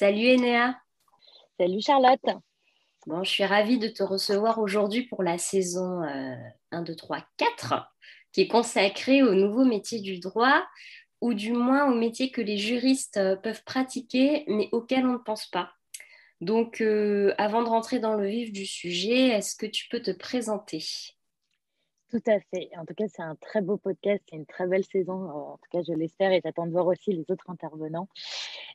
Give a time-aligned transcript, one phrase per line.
[0.00, 0.80] Salut Enéa.
[1.58, 2.24] Salut Charlotte.
[3.06, 6.00] Bon, je suis ravie de te recevoir aujourd'hui pour la saison
[6.70, 7.74] 1, 2, 3, 4,
[8.32, 10.64] qui est consacrée au nouveau métier du droit,
[11.20, 15.18] ou du moins au métier que les juristes euh, peuvent pratiquer, mais auquel on ne
[15.18, 15.70] pense pas.
[16.40, 20.12] Donc, euh, avant de rentrer dans le vif du sujet, est-ce que tu peux te
[20.12, 20.82] présenter?
[22.10, 22.70] Tout à fait.
[22.76, 25.24] En tout cas, c'est un très beau podcast, c'est une très belle saison.
[25.24, 28.08] Euh, en tout cas, je l'espère et j'attends de voir aussi les autres intervenants.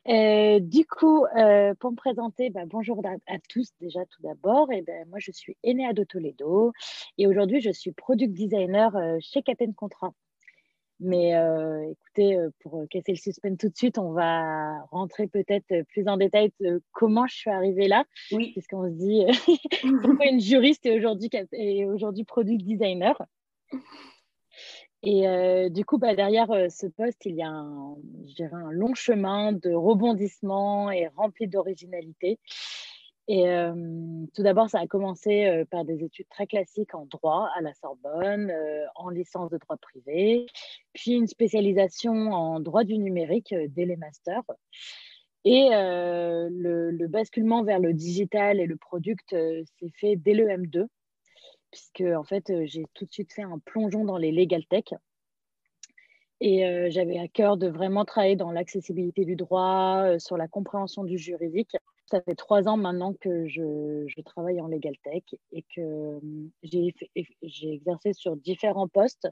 [0.08, 4.72] Euh, du coup, euh, pour me présenter, bah, bonjour à, tous déjà tout d'abord.
[4.72, 6.72] Et ben, moi, je suis Enea de Toledo
[7.18, 10.12] et aujourd'hui, je suis product designer chez Captain Contrat.
[10.98, 11.32] Mais
[11.90, 16.52] écoutez, pour casser le suspense tout de suite, on va rentrer peut-être plus en détail
[16.60, 18.04] de comment je suis arrivée là.
[18.32, 18.52] Oui.
[18.52, 19.24] Puisqu'on se dit
[20.02, 21.30] pourquoi une juriste et aujourd'hui,
[21.86, 23.20] aujourd'hui product designer.
[25.02, 27.96] Et du coup, bah, derrière ce poste, il y a un,
[28.52, 32.38] un long chemin de rebondissement et rempli d'originalité.
[33.28, 33.44] Et
[34.34, 38.52] tout d'abord, ça a commencé par des études très classiques en droit à la Sorbonne,
[38.94, 40.46] en licence de droit privé,
[40.92, 44.44] puis une spécialisation en droit du numérique dès les masters.
[45.44, 50.86] Et le, le, basculement vers le digital et le product s'est fait dès le M2,
[51.72, 54.94] puisque en fait, j'ai tout de suite fait un plongeon dans les legal tech.
[56.40, 61.18] Et j'avais à cœur de vraiment travailler dans l'accessibilité du droit, sur la compréhension du
[61.18, 61.76] juridique.
[62.06, 66.94] Ça fait trois ans maintenant que je, travaille en legal tech et que hum, j'ai
[67.62, 69.28] exercé sur différents postes.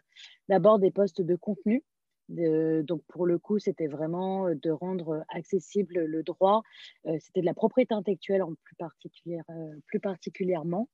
[0.48, 1.84] D'abord des postes de contenu.
[2.28, 6.62] donc pour le coup, c'était vraiment de rendre accessible le droit.
[7.06, 10.88] Euh, c'était de la propriété intellectuelle en euh, plus particulièrement.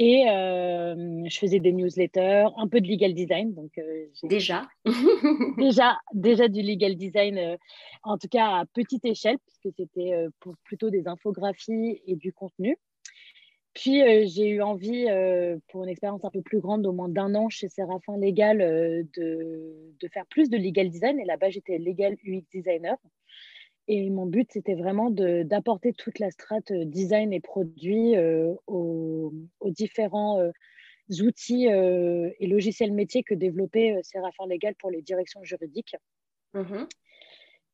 [0.00, 3.52] Et euh, je faisais des newsletters, un peu de legal design.
[3.52, 4.68] Donc, euh, déjà
[5.58, 7.56] déjà, déjà du legal design, euh,
[8.04, 12.78] en tout cas à petite échelle, puisque c'était pour plutôt des infographies et du contenu.
[13.74, 15.06] Puis j'ai eu envie,
[15.68, 19.94] pour une expérience un peu plus grande, au moins d'un an chez Séraphin Legal, de,
[20.00, 21.18] de, faire plus de legal design.
[21.18, 22.96] Et là-bas, j'étais legal UX designer.
[23.90, 29.32] Et mon but, c'était vraiment d'apporter toute la strate euh, design et produit euh, aux,
[29.64, 30.50] différents euh,
[31.22, 35.96] outils et logiciels métiers que développait Séraphin Légal pour les directions juridiques.
[36.54, 36.84] Mmh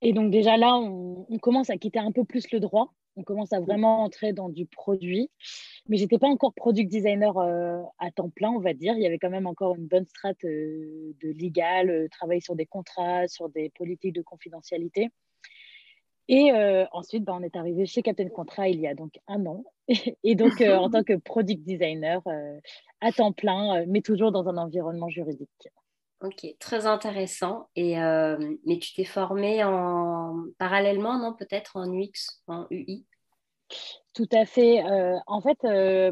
[0.02, 2.92] et donc déjà là, on, commence à quitter un peu plus le droit.
[3.16, 5.30] On commence à vraiment entrer dans du produit.
[5.88, 8.94] Mais j'étais pas encore product designer à temps plein, on va dire.
[8.96, 13.28] Il y avait quand même encore une bonne strate de légal, travailler sur des contrats,
[13.28, 15.08] sur des politiques de confidentialité.
[16.28, 19.44] Et euh, ensuite, bah, on est arrivé chez Captain Contrat il y a donc un
[19.46, 19.64] an.
[20.24, 22.58] Et donc, euh, en tant que product designer euh,
[23.00, 25.68] à temps plein, mais toujours dans un environnement juridique.
[26.22, 27.68] Ok, très intéressant.
[27.76, 30.46] Et, mais tu t'es formée en...
[30.58, 33.04] parallèlement, non Peut-être en UX, en UI
[34.12, 34.80] tout à fait.
[35.26, 35.58] en fait,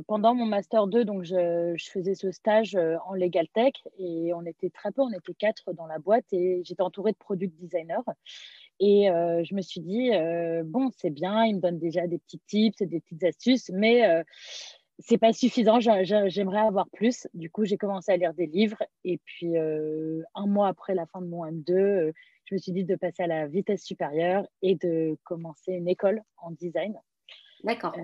[0.09, 4.44] pendant mon master 2, donc je, je faisais ce stage en legal tech et on
[4.44, 8.00] était très peu, on était quatre dans la boîte et j'étais entourée de product designers.
[8.81, 12.19] Et euh, je me suis dit, euh, bon, c'est bien, il me donne déjà des
[12.19, 14.22] petits tips, des petites astuces, mais euh,
[14.99, 17.28] c'est pas suffisant, j'aimerais avoir plus.
[17.34, 18.82] Du coup, j'ai commencé à lire des livres.
[19.05, 22.12] Et puis, un mois après la fin de mon M2,
[22.44, 26.22] je me suis dit de passer à la vitesse supérieure et de commencer une école
[26.37, 26.94] en design.
[27.65, 27.94] D'accord.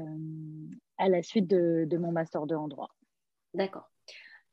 [0.99, 2.91] à la suite de, de, mon master 2 en droit.
[3.55, 3.91] D'accord.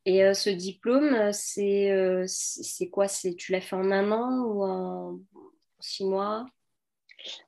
[0.05, 3.07] Et ce diplôme, c'est quoi?
[3.07, 5.19] Tu l'as fait en un an ou en
[5.79, 6.45] six mois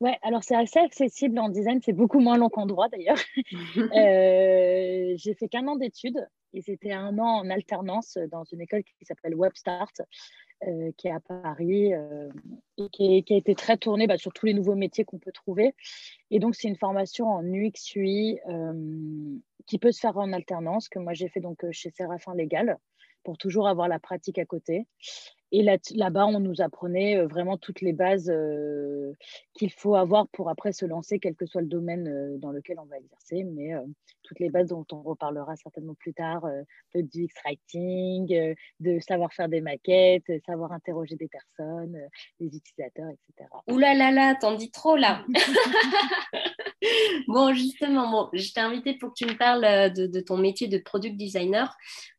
[0.01, 3.19] Ouais, alors c'est assez accessible en design, c'est beaucoup moins long qu'en droit d'ailleurs.
[3.77, 8.83] euh, j'ai fait qu'un an d'études et c'était un an en alternance dans une école
[8.83, 9.91] qui s'appelle WebStart,
[10.67, 12.29] euh, qui est à Paris euh,
[12.77, 15.75] et qui, a été très tournée bah, sur tous les nouveaux métiers qu'on peut trouver.
[16.31, 18.39] Et donc, c'est une formation en UX UI
[19.67, 22.77] qui peut se faire en alternance, que moi j'ai fait donc chez Séraphin Légal
[23.23, 24.87] pour toujours avoir la pratique à côté.
[25.53, 29.13] Et là-bas, on nous apprenait euh, vraiment toutes les bases euh,
[29.53, 32.79] qu'il faut avoir pour après se lancer, quel que soit le domaine euh, dans lequel
[32.79, 33.71] on va exercer, mais
[34.23, 36.45] toutes les bases dont on reparlera certainement plus tard,
[36.93, 41.97] de UX writing, de savoir faire des maquettes, savoir interroger des personnes,
[42.39, 43.49] des utilisateurs, etc.
[43.69, 45.25] Ouh là là là, t'en dis trop là
[47.27, 50.67] Bon, justement, bon, je t'ai invité pour que tu me parles de, de, ton métier
[50.67, 51.75] de product designer.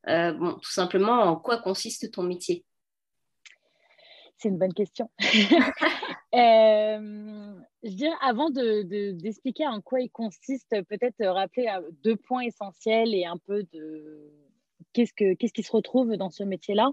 [0.07, 2.65] bon, tout simplement, en quoi consiste ton métier?
[4.39, 5.11] C'est une bonne question.
[6.35, 11.67] euh, je dirais, avant d'expliquer de, en quoi il consiste, peut-être rappeler
[12.05, 14.33] deux points essentiels et un peu de
[14.93, 16.91] qu'est-ce, que, qui se retrouve dans ce métier-là.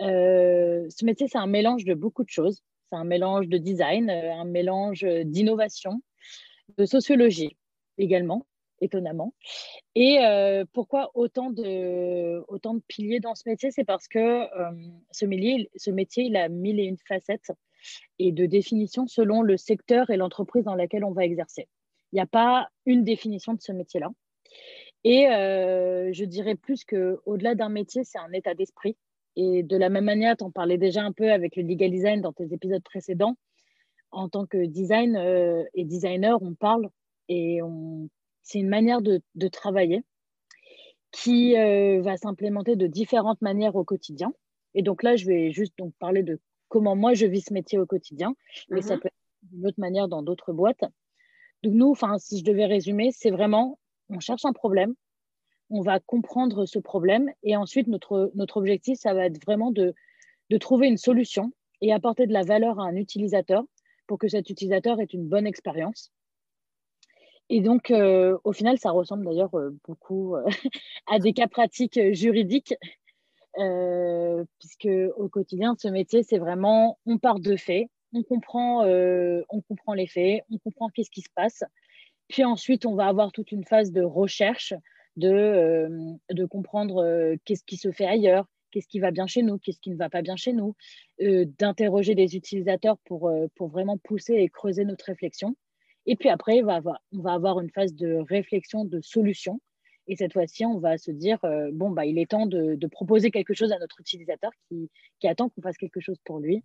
[0.00, 2.62] Euh, ce métier, c'est un mélange de beaucoup de choses.
[2.90, 6.02] C'est un mélange de design, un mélange d'innovation,
[6.76, 7.56] de sociologie
[7.98, 8.46] également,
[8.80, 9.34] étonnamment.
[9.94, 13.70] Et euh, pourquoi autant de, autant de piliers dans ce métier?
[13.70, 14.72] C'est parce que euh,
[15.10, 17.52] ce, métier, ce métier, il a mille et une facettes
[18.18, 21.68] et de définitions selon le secteur et l'entreprise dans laquelle on va exercer.
[22.12, 24.10] Il n'y a pas une définition de ce métier-là.
[25.04, 28.96] Et euh, je dirais plus qu'au-delà d'un métier, c'est un état d'esprit.
[29.36, 32.20] Et de la même manière, tu en parlais déjà un peu avec le legal design
[32.20, 33.36] dans tes épisodes précédents.
[34.10, 35.16] En tant que design
[35.72, 36.90] et designer, on parle
[37.28, 38.08] et on
[38.42, 40.02] c'est une manière de, travailler
[41.12, 44.32] qui euh, va s'implémenter de différentes manières au quotidien.
[44.74, 46.38] Et donc là, je vais juste donc parler de
[46.68, 48.34] comment moi je vis ce métier au quotidien,
[48.68, 49.00] mais ça mhm.
[49.00, 50.84] peut être d'une autre manière dans d'autres boîtes.
[51.62, 53.78] Donc nous, enfin, si je devais résumer, c'est vraiment,
[54.08, 54.94] on cherche un problème,
[55.68, 59.94] on va comprendre ce problème, et ensuite notre, notre objectif, ça va être vraiment de,
[60.50, 63.64] de trouver une solution et apporter de la valeur à un utilisateur
[64.06, 66.12] pour que cet utilisateur ait une bonne expérience.
[67.52, 70.44] Et donc, euh, au final, ça ressemble d'ailleurs euh, beaucoup euh,
[71.08, 72.74] à des cas pratiques juridiques,
[74.60, 79.92] puisque au quotidien, ce métier, c'est vraiment, on part de faits, on comprend, on comprend
[79.92, 81.64] les faits, on comprend qu'est-ce qui se passe.
[82.28, 84.72] Puis ensuite, on va avoir toute une phase de recherche,
[85.16, 89.80] de, de comprendre qu'est-ce qui se fait ailleurs, qu'est-ce qui va bien chez nous, qu'est-ce
[89.80, 90.76] qui ne va pas bien chez nous,
[91.18, 95.56] d'interroger les utilisateurs pour, pour vraiment pousser et creuser notre réflexion.
[96.06, 96.66] Et puis après, on
[97.22, 99.60] va avoir, une phase de réflexion, de solution.
[100.08, 103.30] Et cette fois-ci, on va se dire, euh, bon, bah, il est temps de, proposer
[103.30, 104.90] quelque chose à notre utilisateur qui,
[105.24, 106.64] attend qu'on fasse quelque chose pour lui.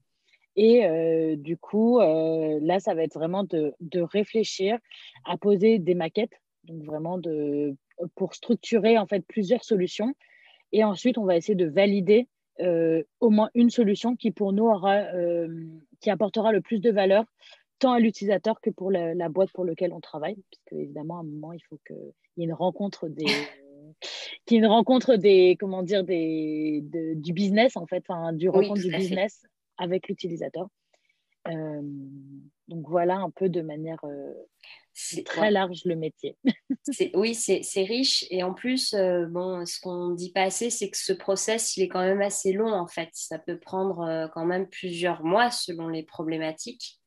[0.56, 4.80] Et euh, du coup, euh, là, ça va être vraiment de, réfléchir
[5.26, 7.20] à poser des maquettes, donc vraiment
[8.16, 10.14] pour structurer en fait plusieurs solutions.
[10.72, 12.28] Et ensuite, on va essayer de valider
[13.20, 15.04] au moins une solution qui pour nous aura,
[16.00, 17.26] qui apportera le plus de valeur
[17.80, 21.24] tant à l'utilisateur que pour la, boîte pour laquelle on travaille, puisque évidemment, à un
[21.24, 23.26] moment, il faut qu'il y ait une rencontre des,
[24.46, 26.84] qu'il une rencontre des, comment dire, des,
[27.16, 29.44] du business en fait, du rencontre du business
[29.78, 30.68] avec l'utilisateur.
[31.48, 31.82] Euh,
[32.68, 34.34] donc voilà un peu de manière euh,
[35.26, 36.38] très large le métier.
[37.14, 40.98] oui, c'est riche et en plus, euh, bon, ce qu'on dit pas assez, c'est que
[40.98, 43.10] ce process, il est quand même assez long en fait.
[43.14, 47.00] Ça peut prendre quand même plusieurs mois selon les problématiques.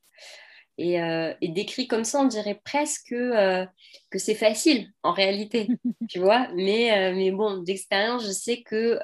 [0.80, 3.66] Euh, et, décrit comme ça, on dirait presque euh,
[4.10, 5.68] que c'est facile en réalité,
[6.08, 6.48] tu vois.
[6.54, 8.98] Mais, euh, mais bon, d'expérience, je sais que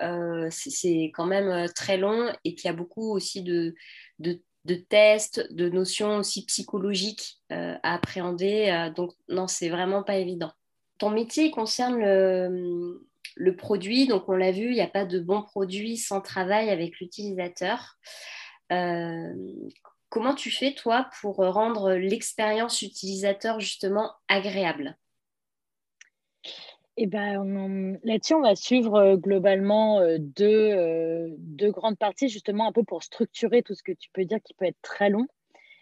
[0.50, 3.74] c'est quand même très long et qu'il y a beaucoup aussi de,
[4.18, 4.40] de,
[4.88, 8.90] tests, de notions aussi psychologiques à appréhender.
[8.96, 10.52] donc, non, c'est vraiment pas évident.
[10.98, 13.04] Ton métier concerne le,
[13.34, 14.06] le produit.
[14.06, 17.98] Donc, on l'a vu, il n'y a pas de bon produit sans travail avec l'utilisateur.
[20.14, 24.96] Comment tu fais, toi, pour rendre l'expérience utilisateur justement agréable?
[26.96, 32.70] Eh ben, là-dessus, on va suivre euh, globalement euh, euh, deux, grandes parties, justement, un
[32.70, 35.26] peu pour structurer tout ce que tu peux dire qui peut être très long.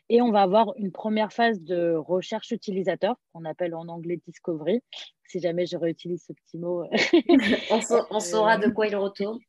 [0.09, 4.81] Et on va avoir une première phase de recherche utilisateur, qu'on appelle en anglais discovery,
[5.29, 6.85] si jamais je réutilise ce petit mot.
[8.11, 9.41] on, saura de quoi il retourne.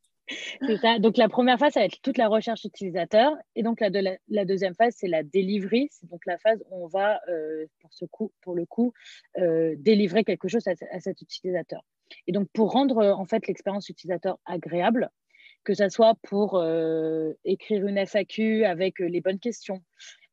[0.62, 1.00] C'est ça.
[1.00, 3.34] Donc, la première phase, ça va être toute la recherche utilisateur.
[3.56, 5.90] Et donc, la, deuxième phase, c'est la delivery.
[5.92, 8.94] C'est donc la phase où on va, euh, pour, ce coup, pour le coup,
[9.38, 11.84] euh, délivrer quelque chose à, cet utilisateur.
[12.28, 15.10] Et donc, pour rendre euh, en fait l'expérience utilisateur agréable,
[15.64, 16.62] que ce soit pour
[17.46, 19.82] écrire une FAQ avec les bonnes questions,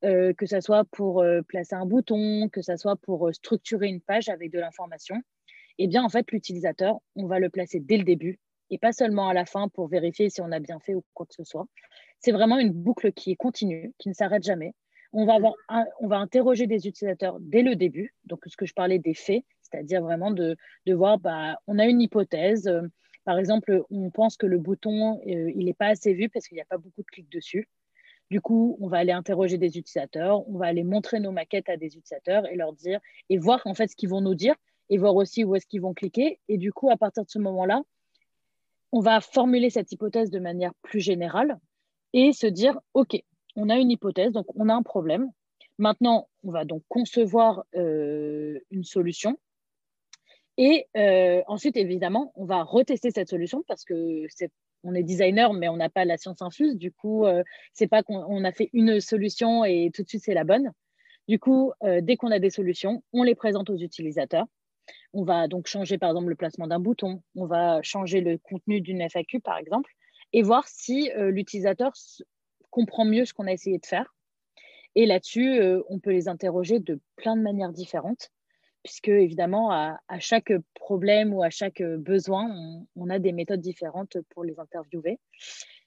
[0.03, 4.51] que ce soit pour placer un bouton, que ce soit pour structurer une page avec
[4.51, 5.23] de l'information,
[5.79, 9.29] eh bien, en fait, l'utilisateur, on va le placer dès le début et pas seulement
[9.29, 11.67] à la fin pour vérifier si on a bien fait ou quoi que ce soit.
[12.19, 14.75] C'est vraiment une boucle qui est continue, qui ne s'arrête jamais.
[15.13, 15.55] On va, avoir
[15.99, 19.45] on va interroger des utilisateurs dès le début, donc ce que je parlais des faits,
[19.63, 22.69] c'est-à-dire vraiment de, de voir, bah, on a une hypothèse.
[22.69, 22.83] Euh,
[23.25, 26.57] par exemple, on pense que le bouton, euh, il n'est pas assez vu parce qu'il
[26.57, 27.69] n'y a pas beaucoup de clics dessus.
[28.31, 31.77] Du coup, on va aller interroger des utilisateurs, on va aller montrer nos maquettes à
[31.77, 34.55] des utilisateurs et leur dire, et voir en fait ce qu'ils vont nous dire,
[34.89, 36.39] et voir aussi où est-ce qu'ils vont cliquer.
[36.49, 37.83] Et du coup, à partir de ce moment-là,
[38.93, 41.59] on va formuler cette hypothèse de manière plus générale
[42.13, 43.23] et se dire, OK,
[43.57, 45.31] on a une hypothèse, donc on a un problème.
[45.79, 49.39] Maintenant, on va donc concevoir euh, une solution.
[50.59, 54.51] Et euh, ensuite, évidemment, on va retester cette solution parce que c'est
[54.83, 56.75] on est designer, mais on n'a pas la science infuse.
[56.75, 57.43] Du coup, euh,
[57.75, 60.73] c'est pas qu'on a fait une solution et tout de suite c'est la bonne.
[61.29, 64.47] Du coup, dès qu'on a des solutions, on les présente aux utilisateurs.
[65.13, 68.81] On va donc changer par exemple le placement d'un bouton, on va changer le contenu
[68.81, 69.93] d'une FAQ par exemple,
[70.33, 71.93] et voir si euh, l'utilisateur
[72.71, 74.15] comprend mieux ce qu'on a essayé de faire.
[74.95, 78.31] Et là-dessus, on peut les interroger de plein de manières différentes,
[78.83, 82.51] puisque évidemment, à, chaque problème ou à chaque besoin,
[82.97, 85.21] on, a des méthodes différentes pour les interviewer.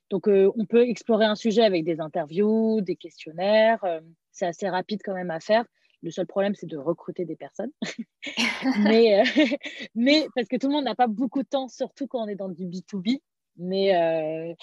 [0.09, 3.83] Donc, on peut explorer un sujet avec des interviews, des questionnaires.
[4.31, 5.65] c'est assez rapide quand même à faire.
[6.03, 7.71] Le seul problème, c'est de recruter des personnes.
[8.83, 9.23] mais,
[9.95, 12.35] mais parce que tout le monde n'a pas beaucoup de temps, surtout quand on est
[12.35, 13.21] dans du B2B.
[13.57, 14.53] Mais, euh,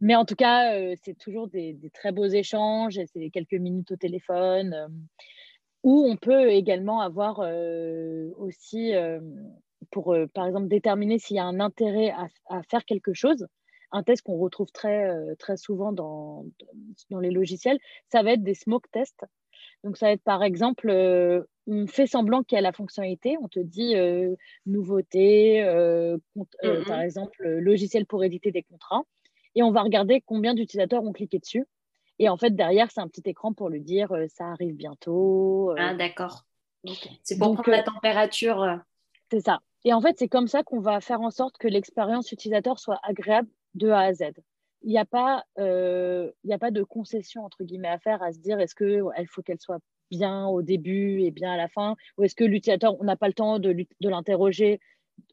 [0.00, 3.96] mais en tout cas, euh, c'est toujours des, très beaux échanges, c'est quelques minutes au
[3.96, 4.88] téléphone, euh,
[5.82, 7.38] où on peut également avoir
[8.36, 8.92] aussi,
[9.92, 12.12] pour par exemple déterminer s'il y a un intérêt
[12.48, 13.46] à, faire quelque chose,
[13.92, 16.44] un test qu'on retrouve très, très souvent dans,
[17.10, 17.78] dans les logiciels,
[18.10, 19.24] ça va être des smoke tests.
[19.84, 23.36] Donc, ça va être par exemple, euh, on fait semblant qu'il y a la fonctionnalité,
[23.40, 24.34] on te dit euh,
[24.66, 26.86] nouveauté, euh, mm-hmm.
[26.86, 29.02] par exemple, logiciel pour éditer des contrats,
[29.54, 31.66] et on va regarder combien d'utilisateurs ont cliqué dessus.
[32.18, 35.72] Et en fait, derrière, c'est un petit écran pour lui dire ça arrive bientôt.
[35.78, 36.44] ah, d'accord.
[37.22, 38.80] C'est pour prendre la température.
[39.30, 39.60] C'est ça.
[39.84, 42.98] Et en fait, c'est comme ça qu'on va faire en sorte que l'expérience utilisateur soit
[43.04, 44.32] agréable de A à Z
[44.82, 48.38] il n'y a, pas, euh, a pas de concession entre guillemets à faire à se
[48.38, 49.80] dire est-ce qu'il faut qu'elle soit
[50.10, 51.96] bien au début et bien à la fin?
[52.16, 54.80] Ou est-ce que l'utilisateur, on n'a pas le temps de, de l'interroger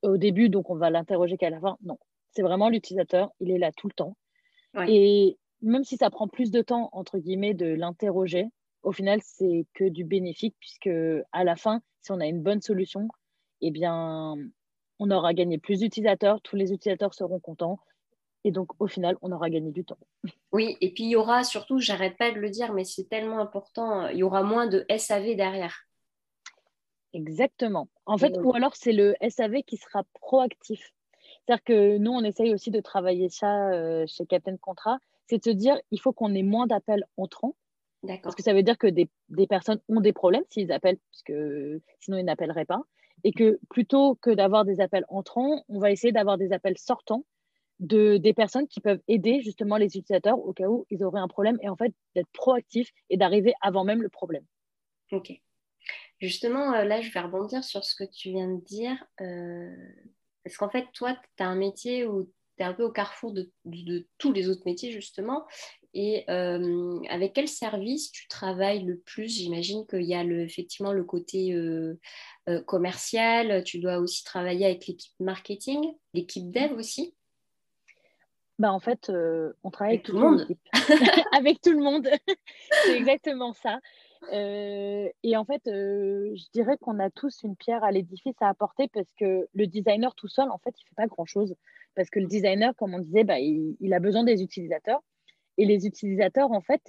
[0.02, 1.78] au début donc on va l'interroger qu'à la fin?
[1.84, 1.98] Non,
[2.32, 4.18] c'est vraiment l'utilisateur, il est là tout le temps.
[4.88, 8.48] Et même si ça prend plus de temps entre guillemets de l'interroger,
[8.84, 10.90] au final c'est que du bénéfique puisque
[11.32, 13.08] à la fin, si on a une bonne solution,
[13.62, 14.36] eh bien
[15.00, 17.80] on aura gagné plus d'utilisateurs, tous les utilisateurs seront contents
[18.46, 19.98] et donc, au final, on aura gagné du temps.
[20.52, 23.40] Oui, et puis il y aura surtout, j'arrête pas de le dire, mais c'est tellement
[23.40, 25.88] important, il y aura moins de SAV derrière.
[27.12, 27.88] Exactement.
[28.06, 30.94] En fait, ou alors c'est le SAV qui sera proactif.
[31.42, 35.44] C'est-à-dire que nous, on essaye aussi de travailler ça euh, chez Captain Contrat, c'est de
[35.44, 37.56] se dire, il faut qu'on ait moins d'appels entrants.
[38.22, 41.34] Parce que ça veut dire que des, des personnes ont des problèmes s'ils appellent, puisque
[42.00, 42.84] sinon ils n'appelleraient pas.
[43.24, 47.26] Et que plutôt que d'avoir des appels entrants, on va essayer d'avoir des appels sortants
[47.80, 51.28] de, des personnes qui peuvent aider justement les utilisateurs au cas où ils auraient un
[51.28, 54.46] problème et en fait d'être proactifs et d'arriver avant même le problème.
[55.12, 55.34] Ok.
[56.20, 58.96] Justement, euh, là, je vais rebondir sur ce que tu viens de dire.
[59.22, 59.76] Euh,
[60.44, 63.34] parce qu'en fait, toi, tu as un métier où tu es un peu au carrefour
[63.34, 63.52] de,
[64.18, 65.46] tous les autres métiers, justement.
[65.94, 69.30] Et euh, avec quel service tu travailles le plus?
[69.30, 71.56] J'imagine qu'il y a effectivement le côté
[72.66, 73.64] commercial.
[73.64, 77.16] Tu dois aussi travailler avec l'équipe marketing, l'équipe dev aussi.
[78.58, 80.48] Bah, en fait, euh, on travaille avec, tout le monde.
[81.34, 82.08] avec tout le monde.
[82.86, 83.80] c'est exactement ça.
[84.32, 88.48] Euh, et en fait, euh, je dirais qu'on a tous une pierre à l'édifice à
[88.48, 91.56] apporter parce que le designer tout seul, en fait, il ne fait pas grand-chose.
[91.96, 95.02] Parce que le designer, comme on disait, bah, il, a besoin des utilisateurs.
[95.58, 96.82] Et les utilisateurs, en fait,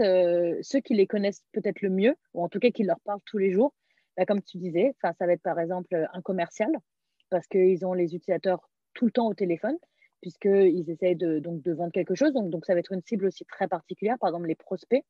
[0.63, 3.39] ceux qui les connaissent peut-être le mieux, ou en tout cas qui leur parlent tous
[3.39, 3.73] les jours,
[4.17, 6.73] bah, comme tu disais, ça va être par exemple un commercial,
[7.31, 9.77] parce qu'ils ont les utilisateurs tout le temps au téléphone
[10.21, 12.33] puisqu'ils essayent de, donc, de vendre quelque chose.
[12.33, 15.05] Donc, donc, ça va être une cible aussi très particulière, par exemple les prospects,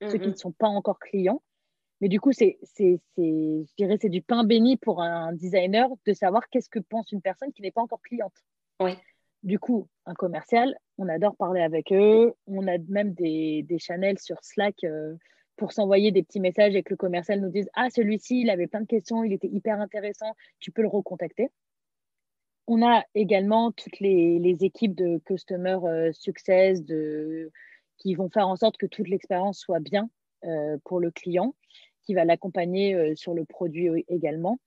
[0.00, 1.42] ceux qui ne sont pas encore clients.
[2.00, 6.12] Mais du coup, c'est, c'est, je dirais, c'est du pain béni pour un designer de
[6.12, 8.34] savoir qu'est-ce que pense une personne qui n'est pas encore cliente.
[8.80, 8.96] Oui.
[9.44, 12.32] Du coup, un commercial, on adore parler avec eux.
[12.48, 15.14] On a même des, des channels sur Slack euh,
[15.56, 18.66] pour s'envoyer des petits messages et que le commercial nous dise Ah, celui-ci, il avait
[18.66, 21.50] plein de questions, il était hyper intéressant, tu peux le recontacter.
[22.66, 26.80] On a également toutes les, équipes de Customer euh, Success
[27.98, 30.08] qui vont faire en sorte que toute l'expérience soit bien
[30.44, 31.54] euh, pour le client,
[32.04, 34.58] qui va l'accompagner euh, sur le produit également.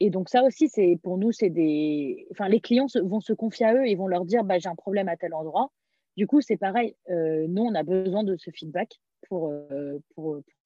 [0.00, 3.66] Et donc ça aussi, c'est pour nous, c'est des, enfin les clients vont se confier
[3.66, 5.70] à eux et vont leur dire, bah, j'ai un problème à tel endroit.
[6.16, 6.96] Du coup, c'est pareil.
[7.08, 9.52] nous, on a besoin de ce feedback pour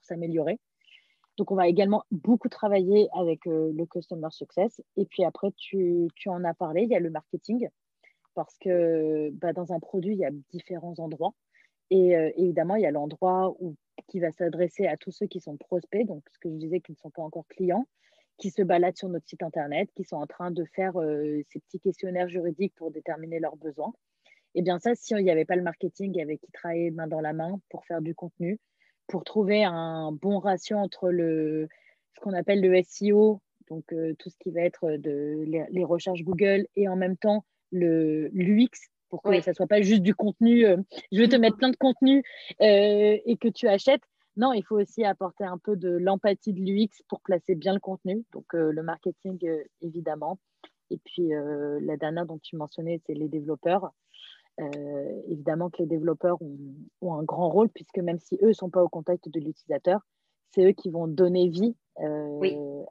[0.02, 0.58] s'améliorer.
[1.38, 4.82] Donc, on va également beaucoup travailler avec euh, le Customer Success.
[4.96, 7.68] Et puis après, tu, en as parlé, il y a le marketing.
[8.34, 11.32] Parce que bah, dans un produit, il y a différents endroits.
[11.90, 13.56] Et euh, évidemment, il y a l'endroit
[14.08, 16.92] qui va s'adresser à tous ceux qui sont prospects, donc ce que je disais qui
[16.92, 17.86] ne sont pas encore clients,
[18.36, 21.60] qui se baladent sur notre site internet, qui sont en train de faire euh, ces
[21.60, 23.92] petits questionnaires juridiques pour déterminer leurs besoins.
[24.54, 27.06] Et eh bien ça, si il n'y avait pas le marketing avec qui travailler main
[27.06, 28.58] dans la main pour faire du contenu,
[29.08, 31.68] pour trouver un bon ratio entre le,
[32.14, 36.22] ce qu'on appelle le SEO, donc euh, tout ce qui va être de, les, recherches
[36.22, 38.68] Google, et en même temps l'UX,
[39.08, 40.76] pour que ça ne soit pas juste du contenu, euh,
[41.12, 42.22] je vais te mettre plein de contenu
[42.60, 44.02] euh, et que tu achètes.
[44.36, 47.80] Non, il faut aussi apporter un peu de l'empathie de l'UX pour placer bien le
[47.80, 49.36] contenu, donc le marketing
[49.80, 50.38] évidemment.
[50.90, 53.90] Et puis la dernière dont tu mentionnais, c'est les développeurs.
[54.60, 56.38] Euh, évidemment que les développeurs
[57.00, 60.00] ont, un grand rôle puisque même si eux ne sont pas au contact de l'utilisateur,
[60.50, 61.76] c'est eux qui vont donner vie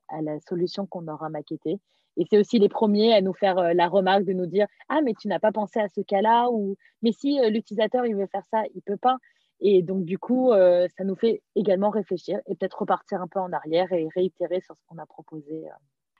[0.09, 1.79] à la solution qu'on aura maquettée.
[2.17, 5.13] Et c'est aussi les premiers à nous faire la remarque de nous dire Ah, mais
[5.13, 6.49] tu n'as pas pensé à ce cas-là?
[6.51, 9.17] ou Mais si l'utilisateur il veut faire ça, il peut pas.
[9.59, 13.51] Et donc, du coup, ça nous fait également réfléchir et peut-être repartir un peu en
[13.53, 15.65] arrière et réitérer sur ce qu'on a proposé.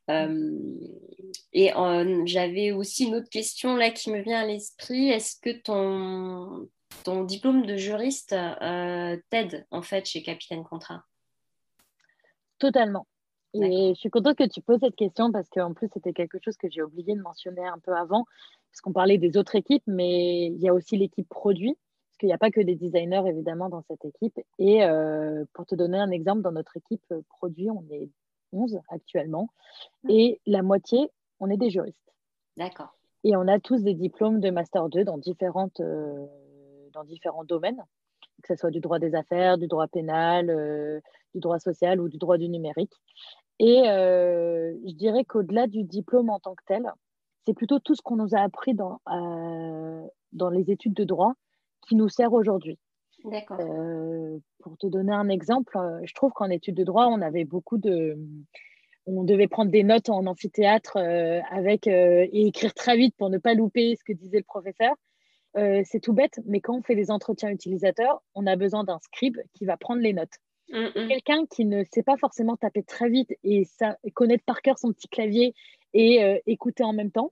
[0.09, 1.71] Et
[2.25, 5.09] j'avais aussi une autre question là qui me vient à l'esprit.
[5.09, 6.69] Est-ce que ton,
[7.03, 8.35] ton diplôme de juriste
[9.29, 11.03] t'aide en fait chez Capitaine Contrat?
[12.59, 13.05] Totalement.
[13.53, 16.57] Et je suis contente que tu poses cette question parce qu'en plus, c'était quelque chose
[16.57, 18.25] que j'ai oublié de mentionner un peu avant,
[18.71, 22.27] parce qu'on parlait des autres équipes, mais il y a aussi l'équipe produit, parce qu'il
[22.27, 24.39] n'y a pas que des designers, évidemment, dans cette équipe.
[24.59, 28.09] Et euh, pour te donner un exemple, dans notre équipe euh, produit, on est
[28.53, 29.49] 11 actuellement,
[30.03, 30.09] mmh.
[30.09, 32.13] et la moitié, on est des juristes.
[32.57, 32.93] D'accord.
[33.23, 36.25] Et on a tous des diplômes de Master 2 dans, différentes, euh,
[36.93, 37.83] dans différents domaines,
[38.43, 41.01] que ce soit du droit des affaires, du droit pénal,
[41.33, 42.93] du droit social ou du droit du numérique.
[43.59, 46.91] Et euh, je dirais qu'au-delà du diplôme en tant que tel,
[47.45, 51.33] c'est plutôt tout ce qu'on nous a appris dans, euh, dans les études de droit
[51.87, 52.77] qui nous sert aujourd'hui.
[53.25, 53.59] D'accord.
[53.59, 57.77] Euh, pour te donner un exemple, je trouve qu'en études de droit, on avait beaucoup
[57.77, 58.17] de.
[59.05, 63.53] On devait prendre des notes en amphithéâtre avec, et écrire très vite pour ne pas
[63.53, 64.95] louper ce que disait le professeur.
[65.55, 69.37] c'est tout bête, mais quand on fait des entretiens utilisateurs, on a besoin d'un scribe
[69.53, 70.39] qui va prendre les notes.
[70.69, 71.07] Mm, mm.
[71.07, 74.91] Quelqu'un qui ne sait pas forcément taper très vite et, ça, connaître par cœur son
[74.91, 75.53] petit clavier
[75.93, 77.31] et euh, écouter en même temps,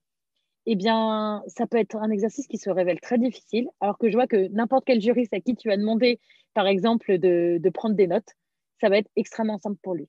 [0.66, 3.70] eh bien, ça peut être un exercice qui se révèle très difficile.
[3.82, 6.20] Alors que je vois que n'importe quel juriste à qui tu as demandé,
[6.54, 8.34] par exemple, de, prendre des notes,
[8.82, 10.08] ça va être extrêmement simple pour lui.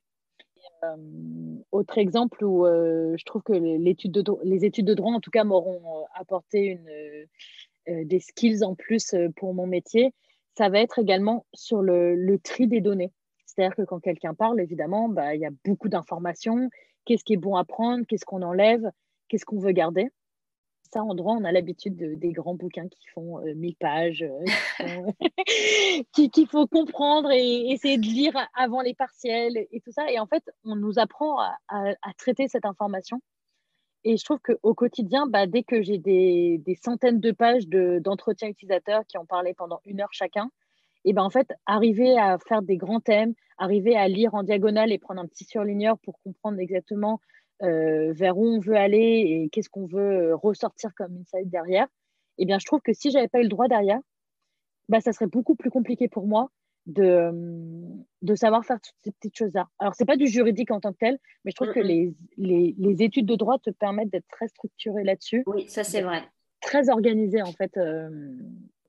[0.82, 5.44] Euh, autre exemple où euh, je trouve que les études, de, droit, en tout cas,
[5.44, 6.80] m'auront apporté
[7.86, 10.12] une, des skills en plus pour mon métier,
[10.56, 13.12] ça va être également sur le, tri des données.
[13.44, 16.68] C'est-à-dire que quand quelqu'un parle, évidemment, bah, il y a beaucoup d'informations.
[17.04, 18.04] Qu'est-ce qui est bon à prendre?
[18.06, 18.90] Qu'est-ce qu'on enlève?
[19.28, 20.08] Qu'est-ce qu'on veut garder?
[20.92, 24.42] Ça, en droit, on a l'habitude des grands bouquins qui font 1000 euh, pages, euh,
[26.12, 30.10] qu'il faut comprendre et essayer de lire avant les partiels et tout ça.
[30.10, 33.20] Et en fait, on nous apprend à traiter cette information
[34.08, 39.04] et je trouve qu'au quotidien, bah, dès que j'ai des, centaines de pages d'entretien utilisateurs
[39.08, 40.48] qui ont parlé pendant une heure chacun,
[41.04, 44.92] et ben en fait, arriver à faire des grands thèmes, arriver à lire en diagonale
[44.92, 47.20] et prendre un petit surligneur pour comprendre exactement
[47.62, 51.86] euh, vers où on veut aller et qu'est-ce qu'on veut euh, ressortir comme insight derrière,
[52.38, 54.00] et bien je trouve que si j'avais pas eu le droit derrière,
[54.88, 56.50] bah, ça serait beaucoup plus compliqué pour moi
[56.86, 57.32] de,
[58.22, 59.68] de savoir faire toutes ces petites choses-là.
[59.78, 62.14] Alors, ce n'est pas du juridique en tant que tel, mais je trouve que les,
[62.36, 65.42] les, les, études de droit te permettent d'être très structuré là-dessus.
[65.46, 66.22] Oui, ça c'est vrai.
[66.60, 68.08] Très organisé en fait euh,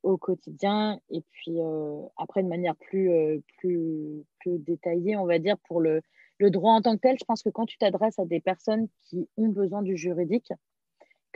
[0.04, 1.00] au quotidien.
[1.10, 5.82] Et puis euh, après, de manière plus, euh, plus, plus détaillée, on va dire, pour
[5.82, 6.02] le,
[6.38, 8.88] le droit en tant que tel, je pense que quand tu t'adresses à des personnes
[9.04, 10.52] qui ont besoin du juridique,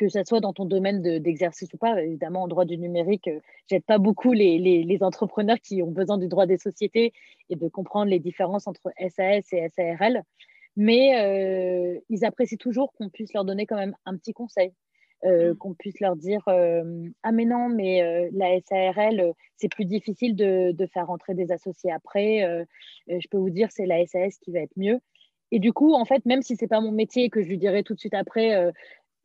[0.02, 2.02] que ce soit dans ton domaine d'exercice ou pas.
[2.02, 6.28] Évidemment, en droit du numérique, euh, j'aide pas beaucoup les, entrepreneurs qui ont besoin du
[6.28, 7.14] droit des sociétés
[7.50, 10.24] et de comprendre les différences entre SAS et SARL.
[10.76, 14.74] Mais euh, ils apprécient toujours qu'on puisse leur donner quand même un petit conseil.
[15.24, 15.58] Euh, mmh.
[15.58, 20.86] qu'on puisse leur dire ah mais non mais la SARL c'est plus difficile de, de,
[20.88, 22.66] faire rentrer des associés après
[23.08, 25.00] je peux vous dire c'est la SAS qui va être mieux
[25.52, 27.84] et du coup en fait même si c'est pas mon métier que je lui dirai
[27.84, 28.72] tout de suite après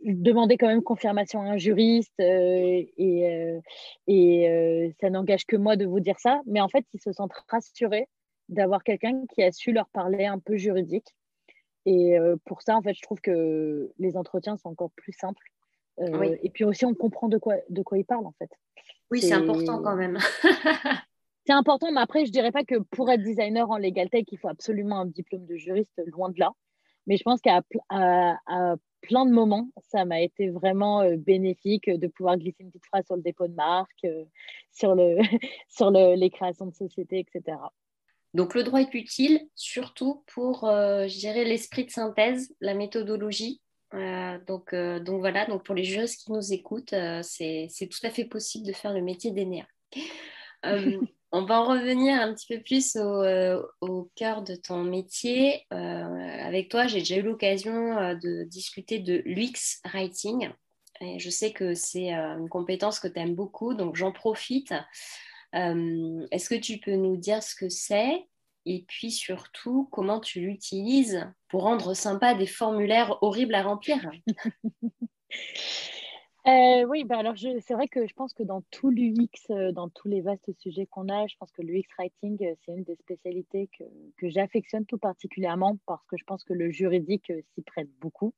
[0.05, 3.61] demander quand même confirmation à un juriste euh, et, euh,
[4.07, 6.41] et euh, ça n'engage que moi de vous dire ça.
[6.47, 8.09] Mais en fait, ils se sentent rassurés
[8.49, 11.15] d'avoir quelqu'un qui a su leur parler un peu juridique.
[11.89, 15.53] Et pour ça, en fait, je trouve que les entretiens sont encore plus simples.
[15.99, 18.51] Et puis aussi, on comprend de quoi, de quoi ils parlent, en fait.
[19.11, 20.19] Oui, c'est important quand même.
[21.47, 24.39] c'est important, mais après, je dirais pas que pour être designer en legal tech, il
[24.39, 26.51] faut absolument un diplôme de juriste, loin de là.
[27.07, 27.63] Mais je pense qu'à
[29.07, 29.69] plein de moments.
[29.89, 33.47] Ça m'a été vraiment euh, bénéfique de pouvoir glisser une petite phrase sur le dépôt
[33.47, 34.25] de marque, euh,
[34.73, 35.19] sur, le,
[35.69, 37.59] sur le, les créations de société, etc.
[38.35, 43.63] Donc le droit est utile, surtout pour, euh, je dirais, l'esprit de synthèse, la méthodologie.
[43.93, 48.67] Donc, donc voilà, donc pour les juristes qui nous écoutent, c'est tout à fait possible
[48.67, 49.67] de faire le métier d'ENEA.
[51.33, 53.61] On va en revenir un petit peu plus au, euh,
[54.15, 55.67] cœur de ton métier.
[55.73, 60.49] Euh, avec toi, j'ai déjà eu l'occasion euh, de discuter de l'UX Writing.
[61.01, 64.73] Et je sais que c'est une compétence que tu aimes beaucoup, donc j'en profite.
[65.53, 68.27] Est-ce que tu peux nous dire ce que c'est?
[68.67, 74.11] Et puis surtout comment tu l'utilises pour rendre sympa des formulaires horribles à remplir?
[76.47, 79.89] Euh, oui, bah alors c'est vrai que je pense que dans tout l'UX, euh, dans
[79.89, 82.95] tous les vastes sujets qu'on a, je pense que l'UX writing, euh, c'est une des
[82.95, 83.83] spécialités que,
[84.17, 88.33] que j'affectionne tout particulièrement parce que je pense que le juridique s'y prête beaucoup.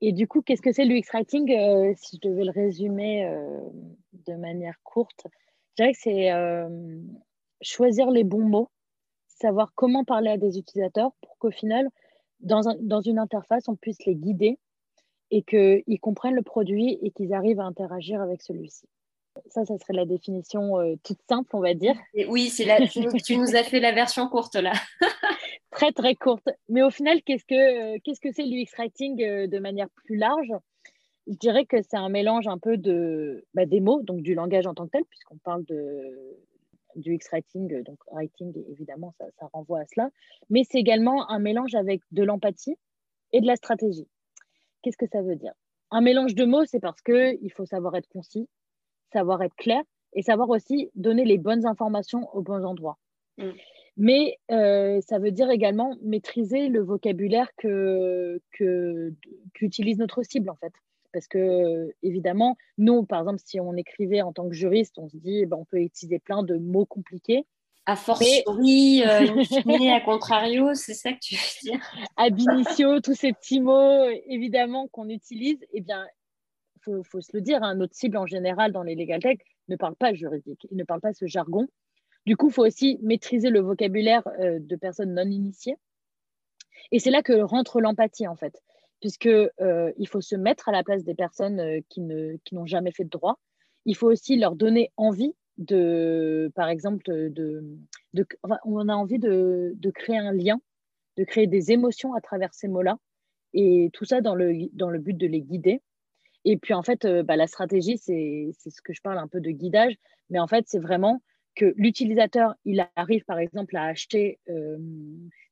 [0.00, 3.30] Et du coup, qu'est-ce que c'est l'UX writing Si je devais le résumer
[4.26, 5.26] de manière courte,
[5.76, 6.30] je dirais que c'est
[7.60, 8.70] choisir les bons mots,
[9.38, 11.88] savoir comment parler à des utilisateurs pour qu'au final,
[12.40, 14.58] dans, dans une interface, on puisse les guider
[15.30, 18.86] et qu'ils comprennent le produit et qu'ils arrivent à interagir avec celui-ci.
[19.50, 21.94] Ça, ça serait la définition euh, toute simple, on va dire.
[22.28, 22.86] oui, c'est la...
[22.88, 24.72] tu nous as fait la version courte là.
[25.70, 26.48] très, très courte.
[26.68, 30.16] Mais au final, qu'est-ce que euh, qu'est-ce que c'est l'UX Writing euh, de manière plus
[30.16, 30.52] large?
[31.28, 34.66] Je dirais que c'est un mélange un peu de, bah, des mots, donc du langage
[34.66, 36.38] en tant que tel, puisqu'on parle de,
[36.98, 40.10] du X-Writing, donc writing, évidemment, ça, ça renvoie à cela.
[40.50, 42.76] Mais c'est également un mélange avec de l'empathie
[43.32, 44.08] et de la stratégie.
[44.82, 45.52] Qu'est-ce que ça veut dire?
[45.90, 48.48] Un mélange de mots, c'est parce qu'il faut savoir être concis,
[49.12, 49.82] savoir être clair
[50.12, 52.98] et savoir aussi donner les bonnes informations aux bons endroits.
[53.38, 53.50] Mm.
[53.96, 58.40] Mais euh, ça veut dire également maîtriser le vocabulaire que,
[59.54, 60.72] qu'utilise notre cible, en fait.
[61.12, 65.16] Parce que, évidemment, nous, par exemple, si on écrivait en tant que juriste, on se
[65.16, 67.46] dit, eh ben, on peut utiliser plein de mots compliqués.
[67.86, 69.26] A fortiori, euh,
[69.94, 71.80] à contrario, c'est ça que tu veux dire
[72.16, 76.06] Ab initio, tous ces petits mots, évidemment, qu'on utilise, eh bien,
[76.86, 79.76] il faut, se le dire, hein, notre cible en général dans les legal tech ne
[79.76, 81.66] parle pas juridique, il ne parle pas ce jargon.
[82.26, 85.76] Du coup, il faut aussi maîtriser le vocabulaire euh, de personnes non initiées.
[86.92, 88.62] Et c'est là que rentre l'empathie, en fait,
[89.00, 92.56] puisque euh, il faut se mettre à la place des personnes euh, qui n'ont qui
[92.66, 93.38] jamais fait de droit.
[93.84, 97.62] Il faut aussi leur donner envie de, par exemple, de,
[98.14, 98.26] de
[98.64, 100.60] on a envie de, de, créer un lien,
[101.16, 102.98] de créer des émotions à travers ces mots-là,
[103.54, 105.80] et tout ça dans le, dans le but de les guider.
[106.44, 109.40] Et puis en fait, euh, bah, la stratégie, c'est ce que je parle un peu
[109.40, 109.94] de guidage,
[110.30, 111.20] mais en fait, c'est vraiment
[111.58, 114.78] que l'utilisateur, il arrive par exemple à acheter euh,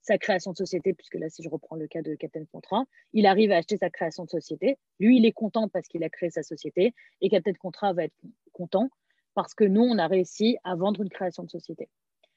[0.02, 3.26] sa création de société, puisque là, si je reprends le cas de Captain Contrat, il
[3.26, 4.78] arrive à acheter sa création de société.
[5.00, 8.14] Lui, il est content parce qu'il a créé sa société, et Captain Contrat va être
[8.52, 8.88] content
[9.34, 11.88] parce que nous, on a réussi à vendre une création de société.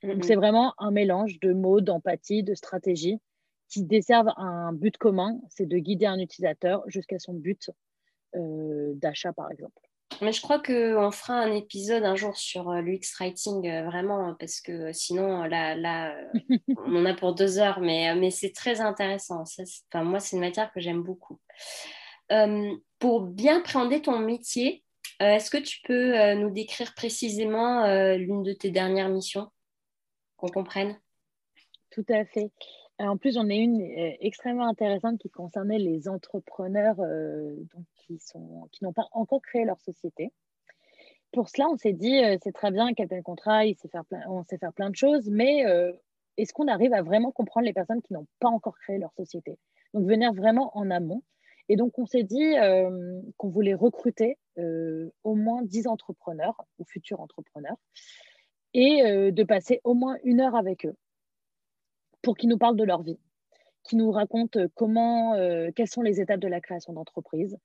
[0.01, 0.23] Donc, mm-hmm.
[0.23, 3.19] c'est vraiment un mélange de mots, d'empathie, de stratégie
[3.69, 7.69] qui desservent un but commun, c'est de guider un utilisateur jusqu'à son but
[8.36, 9.88] euh, d'achat, par exemple.
[10.22, 14.36] Mais je crois qu'on fera un épisode un jour sur euh, l'UX Writing, euh, vraiment,
[14.39, 16.15] parce que sinon, là, là
[16.78, 19.43] on en a pour deux heures, mais, mais c'est très intéressant.
[19.43, 21.39] enfin, moi, c'est une matière que j'aime beaucoup.
[23.00, 24.84] pour bien prendre ton métier,
[25.22, 29.52] euh, est-ce que tu peux euh, nous décrire précisément euh, l'une de tes dernières missions,
[30.38, 30.98] qu'on comprenne
[31.91, 32.52] Tout à fait.
[32.99, 33.81] En plus, j'en ai une
[34.19, 36.97] extrêmement intéressante qui concernait les entrepreneurs
[37.95, 40.31] qui, qui n'ont pas encore créé leur société.
[41.31, 44.57] Pour cela, on s'est dit, c'est très bien, Captain Contrat, il sait faire on sait
[44.57, 45.63] faire plein de choses, mais
[46.39, 49.57] est-ce qu'on arrive à vraiment comprendre les personnes qui n'ont pas encore créé leur société?
[49.93, 51.23] Donc, venir vraiment en amont.
[51.67, 56.85] Et donc, on s'est dit euh, qu'on voulait recruter euh, au moins 10 entrepreneurs ou
[56.85, 57.77] futurs entrepreneurs
[58.73, 60.95] et euh, de passer au moins une heure avec eux
[62.21, 63.19] pour qu'ils nous parlent de leur vie,
[63.84, 65.36] qu'ils nous racontent comment,
[65.75, 67.58] quelles sont les étapes de la création d'entreprise,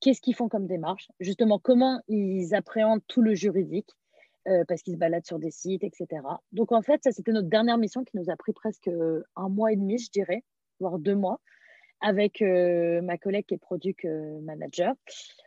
[0.00, 3.90] qu'est-ce qu'ils font comme démarche, justement comment ils appréhendent tout le juridique,
[4.66, 6.22] parce qu'ils se baladent sur des sites, etc.
[6.52, 8.90] Donc en fait, ça c'était notre dernière mission qui nous a pris presque
[9.36, 10.42] un mois et demi, je dirais,
[10.80, 11.40] voire deux mois,
[12.00, 14.94] avec euh, ma collègue qui est product euh, manager.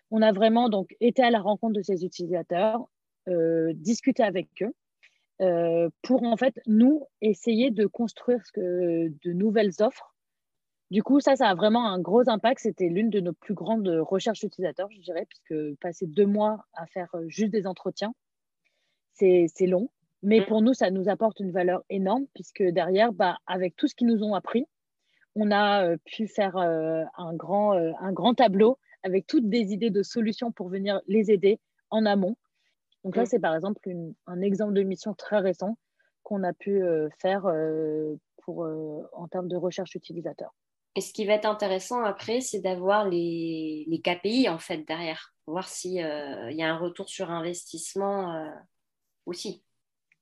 [0.09, 2.85] On a vraiment donc été à la rencontre de ces utilisateurs,
[3.29, 4.73] euh, discuté avec eux
[6.03, 10.13] pour en fait nous essayer de construire ce que, de nouvelles offres.
[10.91, 12.59] Du coup, ça, ça a vraiment un gros impact.
[12.59, 16.85] C'était l'une de nos plus grandes recherches utilisateurs, je dirais, puisque passer deux mois à
[16.85, 18.13] faire juste des entretiens,
[19.13, 19.89] c'est long.
[20.23, 20.45] Mais mmh.
[20.45, 24.07] pour nous, ça nous apporte une valeur énorme, puisque derrière, bah, avec tout ce qu'ils
[24.07, 24.65] nous ont appris,
[25.35, 29.73] on a euh, pu faire euh, un, grand, euh, un grand tableau avec toutes des
[29.73, 32.35] idées de solutions pour venir les aider en amont.
[33.03, 33.27] Donc là, mm.
[33.27, 33.79] c'est par exemple
[34.27, 35.77] un exemple de mission très récent
[36.23, 36.83] qu'on a pu
[37.19, 37.51] faire
[38.43, 38.67] pour,
[39.13, 40.53] en termes de recherche utilisateur.
[40.95, 45.33] Et ce qui va être intéressant après, c'est d'avoir les, les, KPI en fait derrière,
[45.47, 48.51] voir s'il y a un retour sur investissement
[49.25, 49.63] aussi.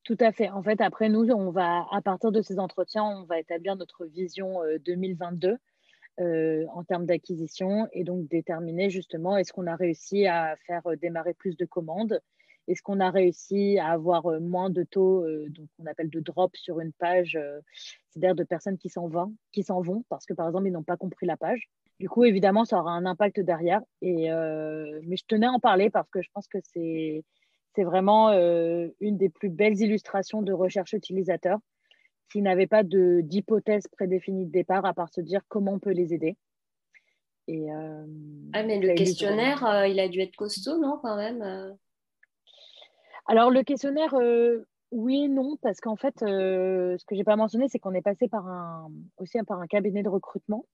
[0.04, 0.50] Tout à fait.
[0.50, 4.06] En fait, après nous, on va, à partir de ces entretiens, on va établir notre
[4.06, 5.58] vision 2022 euh,
[6.22, 10.96] euh, en termes d'acquisition et donc déterminer justement est-ce qu'on a réussi à faire euh,
[10.96, 12.20] démarrer plus de commandes,
[12.70, 16.80] est-ce qu'on a réussi à avoir moins de taux, donc on appelle de drop sur
[16.80, 17.38] une page,
[18.10, 20.84] c'est-à-dire de personnes qui s'en vont, qui s'en vont parce que par exemple ils n'ont
[20.84, 21.68] pas compris la page.
[22.00, 23.82] Du coup, évidemment, ça aura un impact derrière.
[24.02, 27.24] Et, mais je tenais à en parler parce que je pense que c'est
[27.78, 31.60] vraiment une des plus belles illustrations de recherche utilisateur
[32.32, 36.14] qui n'avait pas d'hypothèse prédéfinie de départ à part se dire comment on peut les
[36.14, 36.38] aider.
[37.48, 41.76] Et, ah, mais le questionnaire, il a dû être costaud, non, quand même
[43.30, 44.16] Alors, le questionnaire,
[44.92, 47.94] oui et non, parce qu'en fait, euh, ce que je n'ai pas mentionné, c'est qu'on
[47.94, 50.66] est passé par un, aussi par un cabinet de recrutement.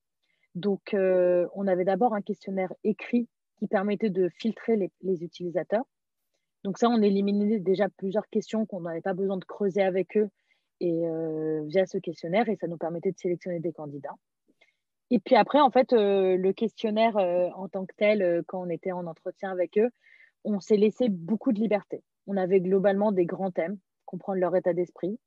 [0.56, 5.84] Donc, euh, on avait d'abord un questionnaire écrit qui permettait de filtrer les, utilisateurs.
[6.64, 10.30] Donc ça, on éliminait déjà plusieurs questions qu'on n'avait pas besoin de creuser avec eux
[10.80, 14.16] et euh, via ce questionnaire, et ça nous permettait de sélectionner des candidats.
[15.12, 19.06] Et puis après, en fait, le questionnaire en tant que tel, quand on était en
[19.06, 19.90] entretien avec eux,
[20.44, 22.02] on s'est laissé beaucoup de liberté.
[22.28, 25.20] On avait globalement des grands thèmes comprendre leur état d'esprit,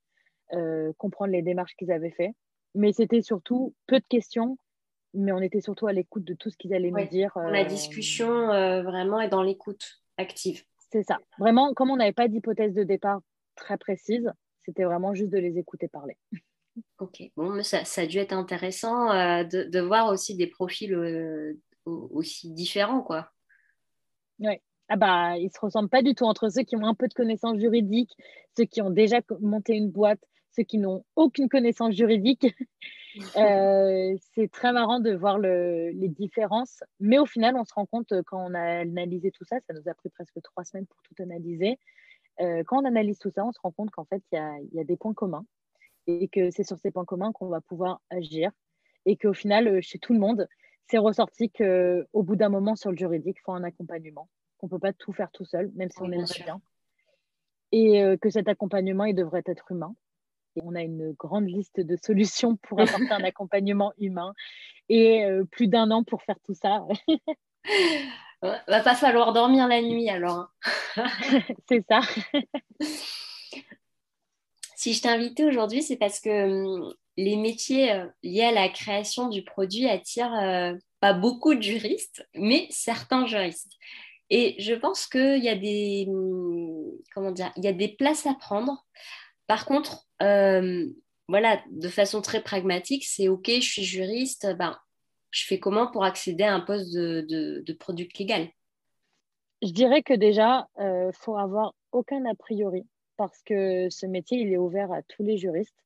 [0.54, 2.32] euh, comprendre les démarches qu'ils avaient fait.
[2.74, 4.56] Mais c'était surtout peu de questions,
[5.14, 7.32] mais on était surtout à l'écoute de tout ce qu'ils allaient nous dire.
[7.36, 10.64] La euh, discussion euh, vraiment est dans l'écoute active.
[10.90, 11.18] C'est ça.
[11.38, 13.20] Vraiment, comme on n'avait pas d'hypothèse de départ
[13.56, 14.32] très précise,
[14.64, 16.16] c'était vraiment juste de les écouter parler.
[17.00, 20.94] Ok, bon, mais ça, ça a dû être intéressant de, de, voir aussi des profils
[21.84, 23.32] aussi différents, quoi.
[24.38, 27.08] Oui, ah bah, ils se ressemblent pas du tout entre ceux qui ont un peu
[27.08, 28.16] de connaissances juridiques,
[28.56, 30.20] ceux qui ont déjà monté une boîte,
[30.52, 32.46] ceux qui n'ont aucune connaissance juridique.
[33.36, 38.12] Euh, c'est très marrant de voir les différences, mais au final, on se rend compte
[38.12, 41.00] euh, quand on a analysé tout ça, ça nous a pris presque trois semaines pour
[41.02, 41.80] tout analyser.
[42.40, 44.84] Euh, quand on analyse tout ça, on se rend compte qu'en fait, il y a,
[44.84, 45.44] des points communs
[46.06, 48.52] et que c'est sur ces points communs qu'on va pouvoir agir
[49.04, 50.46] et qu'au final, chez tout le monde,
[50.86, 54.70] c'est ressorti qu'au bout d'un moment sur le juridique, il faut un accompagnement qu'on ne
[54.70, 56.60] peut pas tout faire tout seul, même si on aimerait bien.
[57.72, 59.94] Et euh, que cet accompagnement, il devrait être humain.
[60.56, 64.34] Et on a une grande liste de solutions pour apporter un accompagnement humain
[64.88, 66.86] et euh, plus d'un an pour faire tout ça.
[68.42, 70.50] Va pas falloir dormir la nuit alors.
[70.96, 71.06] Hein.
[71.68, 72.00] c'est ça.
[74.76, 78.68] si je t'ai invité aujourd'hui, c'est parce que hum, les métiers euh, liés à la
[78.68, 83.76] création du produit attirent pas beaucoup de juristes, mais certains juristes.
[84.30, 86.06] Et je pense qu'il y a des
[87.14, 88.86] comment dire, il y a des places à prendre.
[89.46, 90.86] Par contre, euh,
[91.28, 94.78] voilà, de façon très pragmatique, c'est ok, je suis juriste, ben,
[95.30, 98.48] je fais comment pour accéder à un poste de, de, de légal
[99.62, 102.86] Je dirais que déjà, il euh, faut avoir aucun a priori
[103.16, 105.76] parce que ce métier, il est ouvert à tous les juristes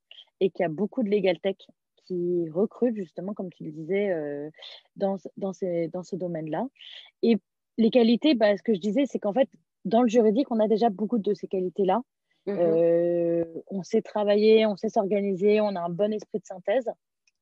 [0.40, 1.56] et qu'il y a beaucoup de legal tech
[2.04, 4.50] qui recrutent justement, comme tu le disais, euh,
[4.96, 6.66] dans, dans, ces, dans ce domaine-là.
[7.22, 7.38] Et
[7.78, 9.48] les qualités, bah, ce que je disais, c'est qu'en fait,
[9.84, 12.02] dans le juridique, on a déjà beaucoup de ces qualités-là.
[12.46, 12.58] Mhm.
[12.58, 16.90] Euh, on sait travailler, on sait s'organiser, on a un bon esprit de synthèse.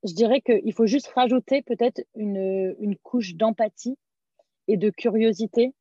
[0.05, 3.97] Je dirais qu'il faut juste rajouter peut-être une, couche d'empathie
[4.69, 5.75] et de curiosité,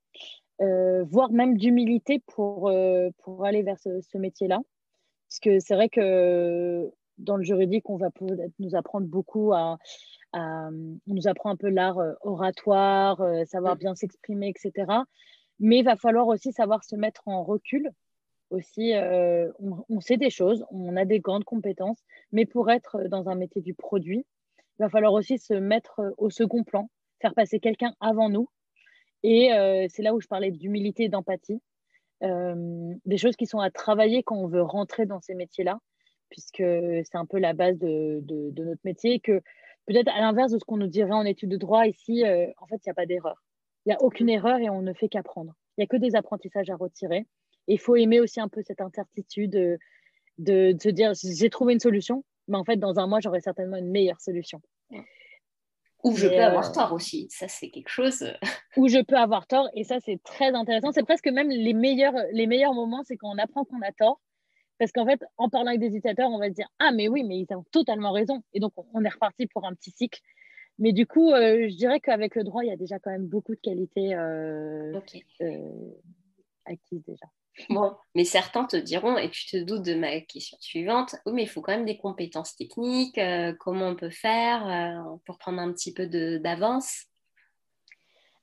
[0.61, 4.59] euh, voire même d'humilité pour, euh, pour aller vers ce, métier-là.
[5.27, 8.09] Parce que c'est vrai que dans le juridique, on va
[8.59, 9.77] nous apprendre beaucoup à,
[10.33, 13.79] on nous apprend un peu l'art euh, oratoire, euh, savoir mm.
[13.79, 14.91] bien s'exprimer, etc.
[15.59, 17.89] Mais il va falloir aussi savoir se mettre en recul.
[18.49, 23.29] Aussi, euh, on, sait des choses, on a des grandes compétences, mais pour être dans
[23.29, 24.25] un métier du produit,
[24.57, 26.89] il va falloir aussi se mettre au second plan,
[27.21, 28.49] faire passer quelqu'un avant nous.
[29.21, 29.49] Et
[29.89, 31.61] c'est là où je parlais d'humilité et d'empathie.
[32.21, 35.77] des choses qui sont à travailler quand on veut rentrer dans ces métiers-là,
[36.29, 39.43] puisque c'est un peu la base de, de notre métier, que
[39.85, 42.67] Peut-être à l'inverse de ce qu'on nous dirait en études de droit, ici, euh, en
[42.67, 43.43] fait, il n'y a pas d'erreur.
[43.85, 45.53] Il n'y a aucune erreur et on ne fait qu'apprendre.
[45.77, 47.25] Il n'y a que des apprentissages à retirer.
[47.67, 49.77] Et il faut aimer aussi un peu cette incertitude euh,
[50.37, 53.77] de, se dire j'ai trouvé une solution, mais en fait, dans un mois, j'aurai certainement
[53.77, 54.61] une meilleure solution.
[56.03, 58.25] Ou je peux avoir euh, tort aussi, ça c'est quelque chose.
[58.77, 60.91] Ou je peux avoir tort, et ça c'est très intéressant.
[60.93, 64.21] C'est presque même les meilleurs, les meilleurs moments, c'est quand on apprend qu'on a tort
[64.79, 67.23] parce qu'en fait, en parlant avec des utilisateurs, on va se dire Ah, mais oui,
[67.23, 68.41] mais ils ont totalement raison.
[68.53, 70.19] Et donc, on est reparti pour un petit cycle.
[70.79, 73.27] Mais du coup, euh, je dirais qu'avec le droit, il y a déjà quand même
[73.27, 74.97] beaucoup de qualités euh,
[75.41, 75.91] euh,
[76.65, 77.25] acquises déjà.
[77.69, 81.43] Bon, mais certains te diront, et tu te doutes de ma question suivante, oui, mais
[81.43, 83.19] il faut quand même des compétences techniques,
[83.59, 86.07] comment on peut faire pour prendre un petit peu
[86.39, 87.08] d'avance?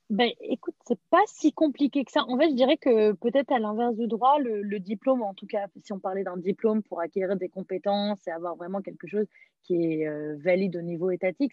[0.09, 2.25] Ben, écoute, c'est pas si compliqué que ça.
[2.29, 5.67] En fait, je dirais que peut-être à l'inverse du droit, le, diplôme, en tout cas,
[5.83, 9.27] si on parlait d'un diplôme pour acquérir des compétences et avoir vraiment quelque chose
[9.65, 11.53] qui est euh, valide au niveau étatique,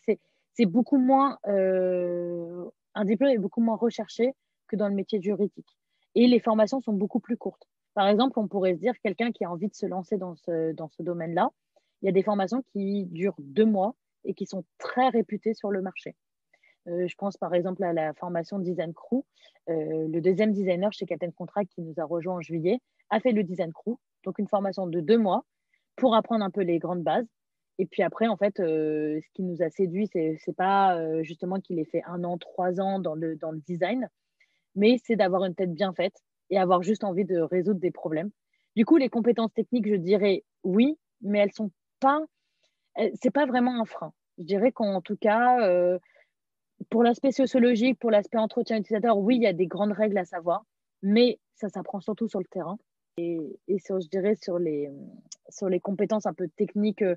[0.54, 1.40] c'est beaucoup moins.
[1.48, 4.36] Euh, un diplôme est beaucoup moins recherché
[4.68, 5.78] que dans le métier juridique.
[6.14, 7.68] Et les formations sont beaucoup plus courtes.
[7.96, 10.74] Par exemple, on pourrait se dire quelqu'un qui a envie de se lancer dans ce,
[10.74, 11.50] dans ce domaine-là,
[12.04, 15.72] il y a des formations qui durent deux mois et qui sont très réputées sur
[15.72, 16.16] le marché.
[16.86, 19.24] Je pense par exemple à la formation Design Crew.
[19.68, 23.44] le deuxième designer chez Captain Contract qui nous a rejoint en juillet a fait le
[23.44, 25.46] Design Crew, donc une formation de deux mois
[25.96, 27.28] pour apprendre un peu les grandes bases.
[27.80, 31.80] Et puis après, en fait, ce qui nous a séduit, c'est n'est pas justement qu'il
[31.80, 34.10] ait fait un an, trois ans dans le, design,
[34.76, 36.16] mais c'est d'avoir une tête bien faite
[36.50, 38.30] et avoir juste envie de résoudre des problèmes.
[38.76, 42.22] Du coup, les compétences techniques, je dirais oui, mais elles sont pas,
[43.22, 44.14] c'est pas vraiment un frein.
[44.38, 46.00] Je dirais qu'en tout cas, euh,
[46.90, 50.26] pour l'aspect sociologique, pour l'aspect entretien utilisateur, oui, il y a des grandes règles à
[50.26, 50.66] savoir,
[51.02, 52.78] mais ça s'apprend surtout sur le terrain.
[53.18, 53.40] Et,
[53.78, 54.90] sur, je dirais sur les,
[55.50, 57.16] sur les compétences un peu techniques, euh,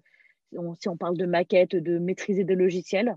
[0.79, 3.17] si on parle de maquette, de maîtriser des logiciels,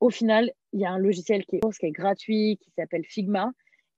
[0.00, 3.52] au final, il y a un logiciel qui est, qui est gratuit, qui s'appelle Figma,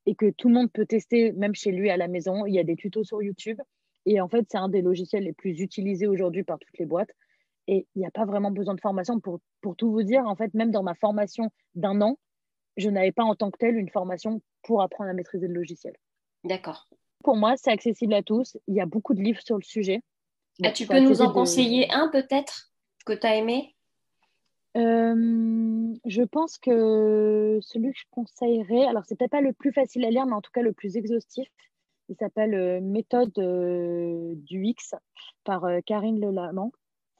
[0.05, 2.45] et que tout le monde peut tester, même chez lui à la maison.
[2.45, 3.61] Il y a des tutos sur YouTube.
[4.05, 7.12] Et en fait, c'est un des logiciels les plus utilisés aujourd'hui par toutes les boîtes.
[7.73, 9.19] Et il n'y a pas vraiment besoin de formation.
[9.19, 12.19] Pour, pour tout vous dire, en fait, même dans ma formation d'un an,
[12.77, 15.95] je n'avais pas en tant que telle une formation pour apprendre à maîtriser le logiciel.
[16.45, 16.87] D'accord.
[17.25, 18.59] Pour moi, c'est accessible à tous.
[18.69, 20.03] Il y a beaucoup de livres sur le sujet.
[20.63, 22.75] Ah, tu peux nous en conseiller un peut-être
[23.07, 23.75] que tu as aimé?
[24.77, 30.05] Euh, je pense que celui que je conseillerais, alors c'est peut-être pas le plus facile
[30.05, 31.49] à lire, mais en tout cas le plus exhaustif,
[32.11, 34.95] il s'appelle euh, Méthode euh, du X
[35.45, 36.73] par Karine Lelamant.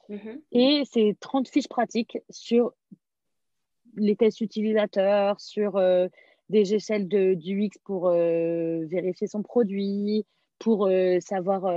[0.09, 0.41] Mhm.
[0.53, 2.73] Et c'est 30 fiches pratiques sur
[3.97, 5.81] les tests utilisateurs, sur
[6.49, 10.25] des échelles de, du X pour vérifier son produit,
[10.59, 10.89] pour
[11.21, 11.71] savoir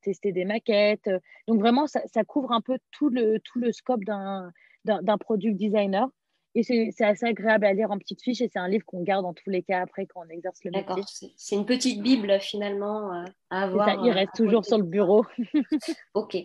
[0.00, 1.08] tester des maquettes.
[1.46, 6.08] Donc vraiment, ça, ça, couvre un peu tout le, tout le scope d'un product designer.
[6.54, 9.22] Et c'est assez agréable à lire en petites fiches et c'est un livre qu'on garde
[9.24, 10.86] dans tous les cas après quand on exerce le métier.
[10.86, 13.88] D'accord, c'est une petite bible finalement euh, à avoir.
[13.88, 15.24] Ça, il euh, reste toujours sur le bureau.
[16.14, 16.36] ok.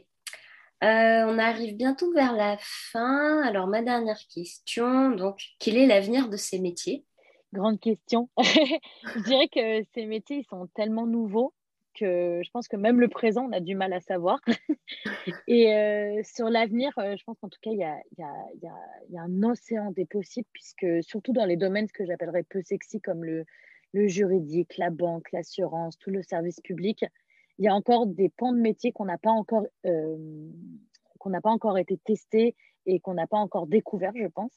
[0.84, 3.42] Euh, on arrive bientôt vers la fin.
[3.44, 7.06] Alors ma dernière question, donc quel est l'avenir de ces métiers?
[7.54, 8.30] Grande question.
[8.38, 11.54] je dirais que ces métiers ils sont tellement nouveaux
[12.00, 14.40] je pense que même le présent, on a du mal à savoir.
[15.48, 19.92] et euh, sur l'avenir, euh, je pense qu'en tout cas, il y a, un océan
[19.92, 23.46] des possibles, puisque surtout dans les domaines que j'appellerais peu sexy, comme le
[24.08, 27.06] juridique, la banque, l'assurance, tout le service public,
[27.60, 30.50] il y a encore des pans de métier qu'on n'a pas encore euh,
[31.20, 34.52] qu'on n'a pas encore été testés et qu'on n'a pas encore découvert, je pense.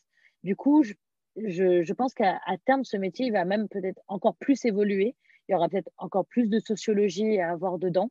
[0.44, 0.92] Du coup, je,
[1.36, 5.16] je, pense qu'à terme, ce métier il va même peut-être encore plus évoluer
[5.50, 8.08] il y aura peut-être encore plus de sociologie à avoir dedans.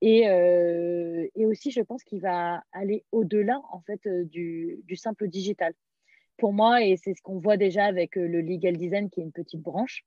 [0.00, 4.94] Et, euh, et aussi, je pense qu'il va aller au-delà en fait euh, du, du,
[4.94, 5.74] simple digital.
[6.36, 9.32] Pour moi, et c'est ce qu'on voit déjà avec le legal design, qui est une
[9.32, 10.06] petite branche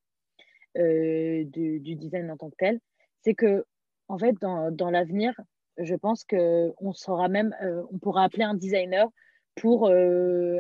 [0.76, 2.80] du, design en tant que tel,
[3.20, 3.66] c'est que
[4.12, 5.34] en fait, dans, l'avenir,
[5.78, 7.56] je pense qu'on sera même,
[7.92, 9.08] on pourra appeler un designer
[9.56, 9.92] pour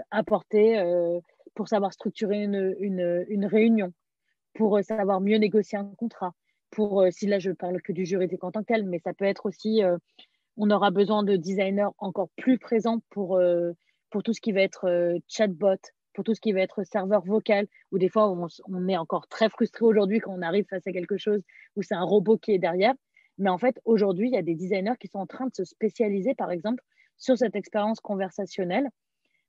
[0.10, 0.82] apporter,
[1.56, 3.94] pour savoir structurer une, réunion,
[4.54, 6.34] pour euh, savoir mieux négocier un contrat.
[6.70, 9.14] Pour, euh, si là, je parle que du juridique en tant que tel, mais ça
[9.14, 9.98] peut être aussi, euh,
[10.58, 13.40] on aura besoin de designers encore plus présents pour,
[14.10, 15.78] pour tout ce qui va être chatbot,
[16.14, 19.28] pour tout ce qui va être serveur vocal, où des fois, on, on est encore
[19.28, 21.42] très frustré aujourd'hui quand on arrive face à quelque chose
[21.76, 22.94] où c'est un robot qui est derrière.
[23.38, 25.64] Mais en fait, aujourd'hui, il y a des designers qui sont en train de se
[25.64, 26.84] spécialiser, par exemple,
[27.18, 28.90] sur cette expérience conversationnelle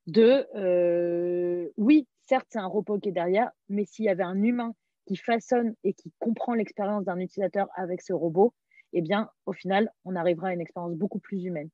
[0.07, 4.75] de, oui, certes, c'est un robot qui est derrière, mais s'il y avait un humain
[5.07, 8.55] qui façonne et qui comprend l'expérience d'un utilisateur avec ce robot,
[8.93, 11.71] eh bien, au final, on arrivera à une expérience beaucoup plus humaine.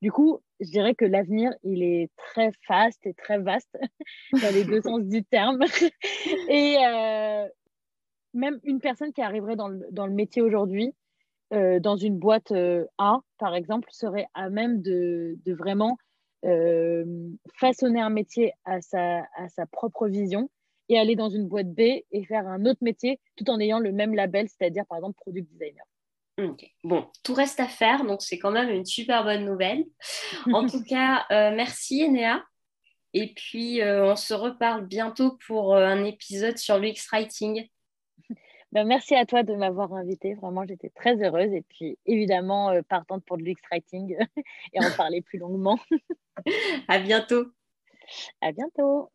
[0.00, 3.76] Du coup, je dirais que l'avenir, il est très fast et très vaste
[4.32, 5.62] dans les deux sens du terme.
[6.48, 7.48] et euh,
[8.34, 10.92] même une personne qui arriverait dans le, dans le métier aujourd'hui,
[11.52, 15.96] euh, dans une boîte euh, A, par exemple, serait à même de, vraiment
[17.54, 20.50] façonner un métier à sa, propre vision
[20.88, 23.92] et aller dans une boîte B et faire un autre métier tout en ayant le
[23.92, 25.84] même label, c'est-à-dire par exemple product designer.
[26.82, 29.84] Bon, tout reste à faire, donc c'est quand même une super bonne nouvelle.
[30.52, 32.42] En tout cas, euh, merci Enea.
[33.14, 37.68] Et puis, euh, on se reparle bientôt pour euh, un épisode sur l'UX Writing.
[38.72, 40.34] Ben, merci à toi de m'avoir invité.
[40.34, 41.52] Vraiment, j'étais très heureuse.
[41.52, 44.16] Et puis, évidemment, partante pour l'UX Writing
[44.72, 45.78] et en parler plus longuement.
[46.88, 47.46] à bientôt.
[48.40, 49.10] À bientôt.